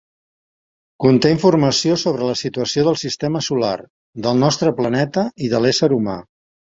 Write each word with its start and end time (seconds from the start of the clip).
Conté 1.03 1.29
informació 1.33 1.97
sobre 2.03 2.29
la 2.29 2.37
situació 2.39 2.85
del 2.87 2.97
sistema 3.01 3.41
solar, 3.49 3.75
del 4.27 4.39
nostre 4.45 4.73
planeta 4.81 5.27
i 5.49 5.51
de 5.53 5.61
l'ésser 5.67 5.91
humà. 5.99 6.17